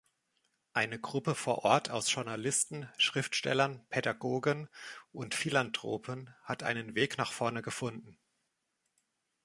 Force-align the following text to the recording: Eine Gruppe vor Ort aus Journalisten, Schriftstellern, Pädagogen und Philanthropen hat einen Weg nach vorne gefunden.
Eine 0.73 0.99
Gruppe 0.99 1.35
vor 1.35 1.59
Ort 1.63 1.91
aus 1.91 2.11
Journalisten, 2.11 2.89
Schriftstellern, 2.97 3.85
Pädagogen 3.89 4.67
und 5.11 5.35
Philanthropen 5.35 6.33
hat 6.41 6.63
einen 6.63 6.95
Weg 6.95 7.19
nach 7.19 7.31
vorne 7.31 7.61
gefunden. 7.61 8.17